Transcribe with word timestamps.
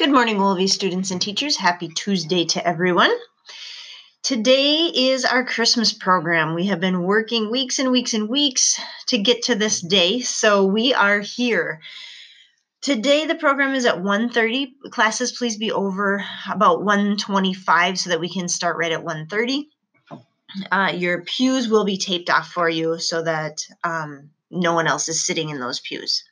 Good 0.00 0.12
morning, 0.12 0.38
Wolvie 0.38 0.66
students 0.66 1.10
and 1.10 1.20
teachers. 1.20 1.58
Happy 1.58 1.88
Tuesday 1.88 2.46
to 2.46 2.66
everyone. 2.66 3.12
Today 4.22 4.86
is 4.86 5.26
our 5.26 5.44
Christmas 5.44 5.92
program. 5.92 6.54
We 6.54 6.68
have 6.68 6.80
been 6.80 7.02
working 7.02 7.50
weeks 7.50 7.78
and 7.78 7.92
weeks 7.92 8.14
and 8.14 8.26
weeks 8.26 8.80
to 9.08 9.18
get 9.18 9.42
to 9.42 9.54
this 9.54 9.82
day, 9.82 10.20
so 10.20 10.64
we 10.64 10.94
are 10.94 11.20
here. 11.20 11.82
Today 12.80 13.26
the 13.26 13.34
program 13.34 13.74
is 13.74 13.84
at 13.84 14.00
1:30. 14.00 14.72
Classes 14.90 15.32
please 15.32 15.58
be 15.58 15.70
over 15.70 16.24
about 16.50 16.82
1:25 16.82 17.98
so 17.98 18.08
that 18.08 18.20
we 18.20 18.32
can 18.32 18.48
start 18.48 18.78
right 18.78 18.92
at 18.92 19.04
1:30. 19.04 19.68
Uh, 20.72 20.92
your 20.96 21.24
pews 21.24 21.68
will 21.68 21.84
be 21.84 21.98
taped 21.98 22.30
off 22.30 22.50
for 22.50 22.70
you 22.70 22.98
so 22.98 23.22
that 23.22 23.66
um, 23.84 24.30
no 24.50 24.72
one 24.72 24.86
else 24.86 25.10
is 25.10 25.26
sitting 25.26 25.50
in 25.50 25.60
those 25.60 25.78
pews. 25.80 26.24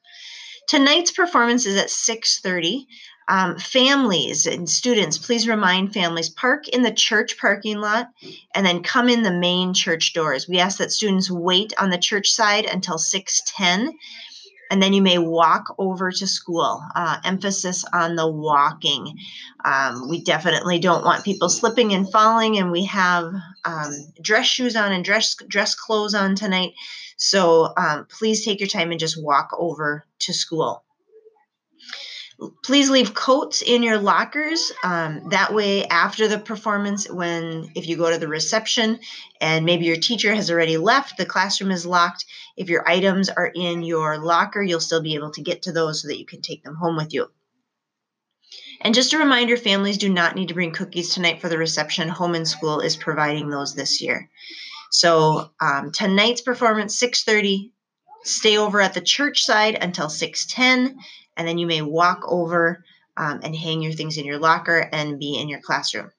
Tonight's 0.69 1.11
performance 1.11 1.67
is 1.67 1.77
at 1.77 1.91
6:30. 1.91 2.87
Um, 3.29 3.59
families 3.59 4.47
and 4.47 4.69
students, 4.69 5.19
please 5.19 5.47
remind 5.47 5.93
families 5.93 6.31
park 6.31 6.67
in 6.69 6.83
the 6.83 6.93
church 6.93 7.39
parking 7.39 7.79
lot 7.79 8.09
and 8.55 8.65
then 8.65 8.83
come 8.83 9.09
in 9.09 9.23
the 9.23 9.33
main 9.33 9.75
church 9.75 10.15
doors. 10.15 10.49
We 10.49 10.59
ask 10.59 10.79
that 10.79 10.93
students 10.93 11.31
wait 11.31 11.75
on 11.79 11.91
the 11.91 11.99
church 11.99 12.31
side 12.31 12.65
until 12.65 12.97
6:10 12.97 13.93
and 14.71 14.83
then 14.83 14.93
you 14.93 15.03
may 15.03 15.19
walk 15.19 15.75
over 15.79 16.11
to 16.11 16.27
school. 16.27 16.83
Uh, 16.95 17.19
emphasis 17.25 17.85
on 17.93 18.17
the 18.17 18.29
walking. 18.31 19.19
Um, 19.65 20.09
we 20.09 20.23
definitely 20.23 20.79
don't 20.79 21.05
want 21.05 21.25
people 21.25 21.49
slipping 21.49 21.93
and 21.95 22.11
falling, 22.11 22.59
and 22.59 22.71
we 22.71 22.85
have 22.85 23.33
um, 23.65 23.93
dress 24.21 24.47
shoes 24.47 24.77
on 24.77 24.93
and 24.93 25.05
dress 25.05 25.37
dress 25.49 25.75
clothes 25.75 26.15
on 26.15 26.35
tonight. 26.35 26.75
So 27.17 27.73
um, 27.77 28.07
please 28.07 28.45
take 28.45 28.61
your 28.61 28.69
time 28.69 28.91
and 28.91 29.01
just 29.01 29.23
walk 29.23 29.51
over 29.59 30.05
to 30.21 30.33
school. 30.33 30.85
Please 32.63 32.89
leave 32.89 33.15
coats 33.15 33.63
in 33.63 33.83
your 33.83 33.99
lockers. 33.99 34.71
Um, 34.85 35.31
that 35.31 35.53
way, 35.53 35.87
after 35.87 36.29
the 36.29 36.39
performance, 36.39 37.11
when 37.11 37.73
if 37.75 37.89
you 37.89 37.97
go 37.97 38.11
to 38.11 38.19
the 38.19 38.29
reception 38.29 39.01
and 39.41 39.65
maybe 39.65 39.87
your 39.87 39.97
teacher 39.97 40.33
has 40.33 40.49
already 40.49 40.77
left, 40.77 41.17
the 41.17 41.27
classroom 41.27 41.73
is 41.73 41.85
locked. 41.85 42.25
If 42.57 42.69
your 42.69 42.89
items 42.89 43.29
are 43.29 43.51
in 43.53 43.83
your 43.83 44.19
locker, 44.19 44.63
you'll 44.63 44.79
still 44.79 45.03
be 45.03 45.17
able 45.17 45.33
to 45.33 45.43
get 45.43 45.63
to 45.63 45.73
those 45.73 46.03
so 46.03 46.09
that 46.09 46.19
you 46.19 46.27
can 46.27 46.41
take 46.41 46.63
them 46.63 46.77
home 46.77 46.97
with 46.97 47.13
you. 47.13 47.29
And 48.81 48.95
just 48.95 49.13
a 49.13 49.19
reminder, 49.19 49.57
families 49.57 49.99
do 49.99 50.09
not 50.09 50.37
need 50.37 50.49
to 50.49 50.55
bring 50.55 50.73
cookies 50.73 51.13
tonight 51.13 51.41
for 51.41 51.49
the 51.49 51.59
reception. 51.59 52.09
Home 52.09 52.37
and 52.37 52.47
School 52.47 52.81
is 52.81 52.97
providing 52.97 53.51
those 53.51 53.75
this 53.75 54.01
year. 54.01 54.31
So 54.91 55.51
um, 55.61 55.91
tonight's 55.93 56.41
performance, 56.41 56.99
6:30. 57.01 57.73
Stay 58.25 58.59
over 58.59 58.81
at 58.81 58.95
the 58.95 59.01
church 59.01 59.45
side 59.45 59.77
until 59.81 60.07
6:10, 60.07 60.97
and 61.39 61.47
then 61.47 61.57
you 61.57 61.67
may 61.67 61.81
walk 61.81 62.23
over 62.27 62.85
um, 63.17 63.41
and 63.43 63.55
hang 63.55 63.81
your 63.81 63.93
things 63.93 64.19
in 64.19 64.27
your 64.27 64.39
locker 64.39 64.79
and 64.93 65.19
be 65.19 65.39
in 65.39 65.49
your 65.49 65.61
classroom. 65.61 66.11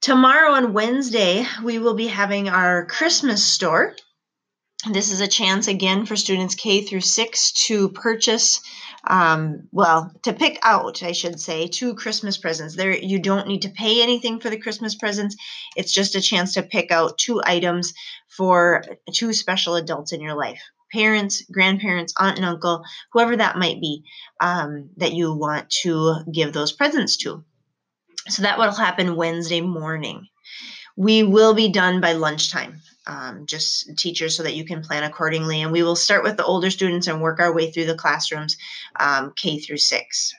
Tomorrow 0.00 0.52
on 0.52 0.72
Wednesday, 0.72 1.44
we 1.62 1.78
will 1.78 1.94
be 1.94 2.06
having 2.06 2.48
our 2.48 2.86
Christmas 2.86 3.44
store. 3.44 3.96
This 4.90 5.10
is 5.10 5.20
a 5.20 5.28
chance 5.28 5.66
again 5.66 6.06
for 6.06 6.14
students 6.14 6.54
K 6.54 6.82
through 6.82 7.00
6 7.00 7.52
to 7.66 7.88
purchase 7.90 8.60
um, 9.06 9.68
well, 9.72 10.12
to 10.24 10.32
pick 10.32 10.58
out, 10.62 11.02
I 11.02 11.12
should 11.12 11.40
say, 11.40 11.68
two 11.68 11.94
Christmas 11.94 12.36
presents. 12.36 12.76
There, 12.76 12.96
you 12.96 13.20
don't 13.20 13.46
need 13.46 13.62
to 13.62 13.70
pay 13.70 14.02
anything 14.02 14.38
for 14.40 14.50
the 14.50 14.58
Christmas 14.58 14.94
presents. 14.94 15.36
It's 15.76 15.92
just 15.92 16.16
a 16.16 16.20
chance 16.20 16.54
to 16.54 16.62
pick 16.62 16.90
out 16.90 17.16
two 17.16 17.40
items 17.44 17.94
for 18.28 18.84
two 19.12 19.32
special 19.32 19.76
adults 19.76 20.12
in 20.12 20.20
your 20.20 20.34
life 20.34 20.60
parents, 20.92 21.42
grandparents, 21.50 22.12
aunt 22.18 22.36
and 22.36 22.46
uncle, 22.46 22.82
whoever 23.12 23.36
that 23.36 23.56
might 23.56 23.80
be, 23.80 24.04
um, 24.40 24.90
that 24.96 25.12
you 25.12 25.34
want 25.34 25.70
to 25.82 26.24
give 26.32 26.52
those 26.52 26.72
presents 26.72 27.16
to. 27.18 27.44
So 28.28 28.42
that 28.42 28.58
will 28.58 28.72
happen 28.72 29.16
Wednesday 29.16 29.60
morning. 29.60 30.26
We 30.96 31.22
will 31.22 31.54
be 31.54 31.70
done 31.70 32.00
by 32.00 32.12
lunchtime, 32.12 32.80
um, 33.06 33.46
just 33.46 33.96
teachers, 33.96 34.36
so 34.36 34.42
that 34.42 34.56
you 34.56 34.64
can 34.64 34.82
plan 34.82 35.04
accordingly. 35.04 35.62
And 35.62 35.72
we 35.72 35.82
will 35.82 35.96
start 35.96 36.24
with 36.24 36.36
the 36.36 36.44
older 36.44 36.70
students 36.70 37.06
and 37.06 37.22
work 37.22 37.40
our 37.40 37.54
way 37.54 37.70
through 37.70 37.86
the 37.86 37.94
classrooms, 37.94 38.56
um, 38.98 39.32
K 39.36 39.58
through 39.60 39.78
six. 39.78 40.34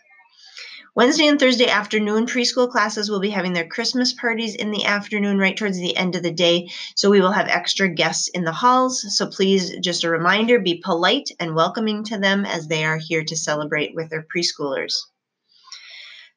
Wednesday 0.95 1.27
and 1.27 1.39
Thursday 1.39 1.67
afternoon 1.67 2.25
preschool 2.25 2.69
classes 2.69 3.11
will 3.11 3.19
be 3.19 3.29
having 3.29 3.53
their 3.53 3.67
Christmas 3.67 4.11
parties 4.11 4.55
in 4.55 4.72
the 4.72 4.85
afternoon, 4.85 5.38
right 5.38 5.55
towards 5.55 5.77
the 5.77 5.95
end 5.95 6.16
of 6.16 6.23
the 6.23 6.31
day. 6.31 6.69
So 6.95 7.11
we 7.11 7.22
will 7.22 7.31
have 7.31 7.47
extra 7.47 7.88
guests 7.88 8.27
in 8.29 8.44
the 8.44 8.51
halls. 8.51 9.05
So 9.16 9.28
please, 9.28 9.78
just 9.81 10.03
a 10.03 10.09
reminder, 10.09 10.59
be 10.59 10.81
polite 10.83 11.29
and 11.39 11.55
welcoming 11.55 12.03
to 12.05 12.17
them 12.17 12.44
as 12.44 12.67
they 12.67 12.85
are 12.85 12.97
here 12.97 13.23
to 13.23 13.35
celebrate 13.35 13.94
with 13.94 14.09
their 14.09 14.25
preschoolers. 14.35 14.95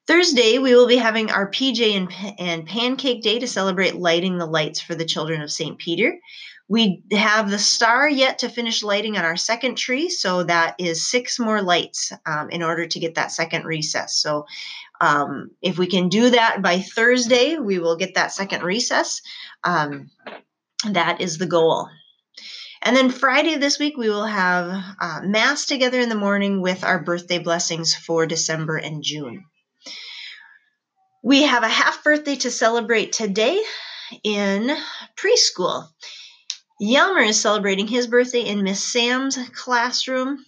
Thursday, 0.05 0.57
we 0.57 0.75
will 0.75 0.87
be 0.87 0.97
having 0.97 1.31
our 1.31 1.49
PJ 1.49 1.95
and, 1.95 2.39
and 2.39 2.67
Pancake 2.67 3.21
Day 3.21 3.39
to 3.39 3.47
celebrate 3.47 3.95
lighting 3.95 4.37
the 4.37 4.45
lights 4.45 4.81
for 4.81 4.95
the 4.95 5.05
children 5.05 5.41
of 5.41 5.51
St. 5.51 5.77
Peter. 5.77 6.19
We 6.67 7.03
have 7.11 7.49
the 7.49 7.59
star 7.59 8.09
yet 8.09 8.39
to 8.39 8.49
finish 8.49 8.83
lighting 8.83 9.17
on 9.17 9.23
our 9.23 9.37
second 9.37 9.77
tree, 9.77 10.09
so 10.09 10.43
that 10.43 10.75
is 10.77 11.07
six 11.07 11.39
more 11.39 11.61
lights 11.61 12.11
um, 12.25 12.49
in 12.49 12.63
order 12.63 12.85
to 12.85 12.99
get 12.99 13.15
that 13.15 13.31
second 13.31 13.65
recess. 13.65 14.15
So, 14.15 14.45
um, 14.99 15.51
if 15.61 15.77
we 15.77 15.87
can 15.87 16.09
do 16.09 16.29
that 16.29 16.61
by 16.61 16.79
Thursday, 16.79 17.57
we 17.57 17.79
will 17.79 17.95
get 17.95 18.15
that 18.15 18.31
second 18.31 18.63
recess. 18.63 19.21
Um, 19.63 20.09
that 20.89 21.21
is 21.21 21.37
the 21.37 21.45
goal. 21.45 21.89
And 22.81 22.95
then 22.95 23.09
Friday 23.09 23.55
this 23.55 23.79
week, 23.79 23.95
we 23.97 24.09
will 24.09 24.25
have 24.25 24.83
uh, 24.99 25.21
Mass 25.23 25.65
together 25.65 25.99
in 25.99 26.09
the 26.09 26.15
morning 26.15 26.61
with 26.61 26.83
our 26.83 27.01
birthday 27.01 27.39
blessings 27.39 27.93
for 27.95 28.25
December 28.25 28.77
and 28.77 29.03
June. 29.03 29.45
We 31.25 31.43
have 31.43 31.63
a 31.63 31.69
half 31.69 32.03
birthday 32.03 32.35
to 32.35 32.51
celebrate 32.51 33.13
today 33.13 33.63
in 34.25 34.75
preschool. 35.15 35.87
Yelmer 36.81 37.25
is 37.25 37.39
celebrating 37.39 37.87
his 37.87 38.07
birthday 38.07 38.41
in 38.41 38.61
Miss 38.61 38.83
Sam's 38.83 39.39
classroom. 39.55 40.43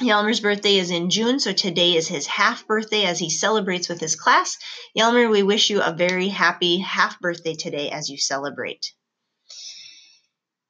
Yelmer's 0.00 0.40
birthday 0.40 0.76
is 0.76 0.90
in 0.90 1.10
June, 1.10 1.38
so 1.38 1.52
today 1.52 1.94
is 1.94 2.08
his 2.08 2.26
half 2.26 2.66
birthday 2.66 3.04
as 3.04 3.18
he 3.18 3.28
celebrates 3.28 3.90
with 3.90 4.00
his 4.00 4.16
class. 4.16 4.56
Yelmer, 4.96 5.30
we 5.30 5.42
wish 5.42 5.68
you 5.68 5.82
a 5.82 5.92
very 5.92 6.28
happy 6.28 6.78
half 6.78 7.20
birthday 7.20 7.54
today 7.54 7.90
as 7.90 8.08
you 8.08 8.16
celebrate. 8.16 8.94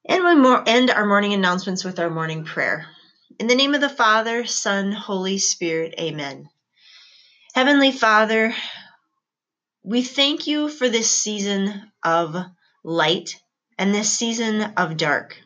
And 0.05 0.21
we 0.21 0.55
end 0.67 0.91
our 0.91 1.05
morning 1.05 1.31
announcements 1.31 1.85
with 1.85 1.97
our 1.97 2.09
morning 2.09 2.43
prayer. 2.43 2.87
In 3.39 3.47
the 3.47 3.55
name 3.55 3.73
of 3.73 3.79
the 3.79 3.87
Father, 3.87 4.45
Son, 4.45 4.91
Holy 4.91 5.37
Spirit, 5.37 5.95
amen. 5.97 6.49
Heavenly 7.55 7.91
Father, 7.91 8.53
we 9.83 10.03
thank 10.03 10.45
you 10.45 10.67
for 10.67 10.89
this 10.89 11.09
season 11.09 11.91
of 12.03 12.35
light 12.83 13.41
and 13.77 13.95
this 13.95 14.11
season 14.11 14.61
of 14.75 14.97
dark. 14.97 15.37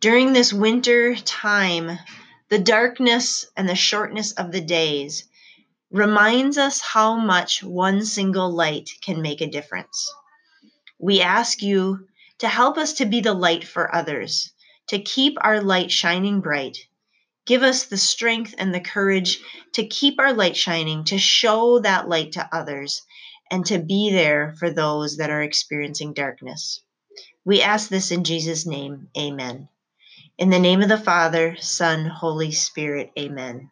During 0.00 0.32
this 0.32 0.52
winter 0.52 1.14
time, 1.14 1.98
the 2.48 2.58
darkness 2.58 3.46
and 3.56 3.68
the 3.68 3.74
shortness 3.74 4.32
of 4.32 4.50
the 4.50 4.60
days 4.60 5.24
reminds 5.90 6.58
us 6.58 6.80
how 6.80 7.16
much 7.16 7.62
one 7.62 8.04
single 8.04 8.50
light 8.50 8.90
can 9.02 9.20
make 9.20 9.40
a 9.40 9.50
difference. 9.50 10.12
We 10.98 11.20
ask 11.20 11.62
you 11.62 12.08
to 12.38 12.48
help 12.48 12.78
us 12.78 12.94
to 12.94 13.06
be 13.06 13.20
the 13.20 13.34
light 13.34 13.66
for 13.66 13.94
others, 13.94 14.52
to 14.88 14.98
keep 14.98 15.36
our 15.40 15.60
light 15.60 15.90
shining 15.92 16.40
bright. 16.40 16.78
Give 17.46 17.62
us 17.62 17.84
the 17.84 17.98
strength 17.98 18.54
and 18.56 18.74
the 18.74 18.80
courage 18.80 19.38
to 19.74 19.86
keep 19.86 20.18
our 20.18 20.32
light 20.32 20.56
shining, 20.56 21.04
to 21.04 21.18
show 21.18 21.78
that 21.80 22.08
light 22.08 22.32
to 22.32 22.48
others, 22.50 23.02
and 23.50 23.64
to 23.66 23.78
be 23.78 24.10
there 24.10 24.54
for 24.58 24.70
those 24.70 25.16
that 25.18 25.30
are 25.30 25.42
experiencing 25.42 26.12
darkness. 26.12 26.80
We 27.44 27.62
ask 27.62 27.88
this 27.88 28.10
in 28.10 28.24
Jesus' 28.24 28.66
name. 28.66 29.08
Amen. 29.16 29.68
In 30.38 30.50
the 30.50 30.58
name 30.58 30.82
of 30.82 30.88
the 30.88 30.98
Father, 30.98 31.56
Son, 31.60 32.06
Holy 32.06 32.50
Spirit. 32.50 33.12
Amen. 33.18 33.70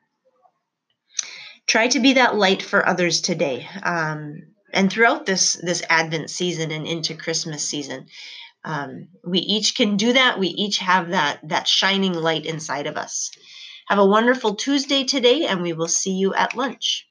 Try 1.67 1.89
to 1.89 2.01
be 2.01 2.15
that 2.15 2.37
light 2.37 2.63
for 2.63 2.87
others 2.87 3.21
today. 3.21 3.69
Um, 3.83 4.43
and 4.73 4.91
throughout 4.91 5.27
this 5.27 5.55
this 5.55 5.83
Advent 5.89 6.31
season 6.31 6.71
and 6.71 6.87
into 6.87 7.15
Christmas 7.15 7.67
season, 7.67 8.07
um, 8.65 9.09
we 9.25 9.39
each 9.41 9.75
can 9.75 9.97
do 9.97 10.13
that. 10.13 10.39
We 10.39 10.49
each 10.49 10.79
have 10.79 11.11
that 11.11 11.41
that 11.49 11.69
shining 11.69 12.15
light 12.15 12.47
inside 12.47 12.87
of 12.87 12.97
us. 12.97 13.31
Have 13.89 13.99
a 13.99 14.07
wonderful 14.07 14.55
Tuesday 14.55 15.05
today, 15.05 15.47
and 15.47 15.63
we 15.63 15.73
will 15.73 15.89
see 15.89 16.13
you 16.13 16.35
at 16.35 16.57
lunch. 16.57 17.07